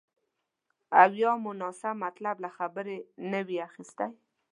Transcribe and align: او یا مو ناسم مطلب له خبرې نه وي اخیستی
او 1.01 1.09
یا 1.21 1.31
مو 1.41 1.51
ناسم 1.61 1.95
مطلب 2.05 2.35
له 2.43 2.49
خبرې 2.57 2.97
نه 3.31 3.39
وي 3.47 3.57
اخیستی 3.67 4.07